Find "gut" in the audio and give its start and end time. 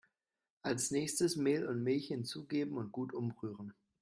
2.91-3.13